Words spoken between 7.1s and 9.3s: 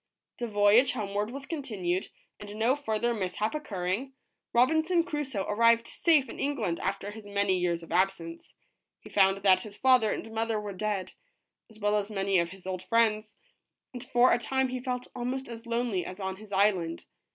his many years of absence. He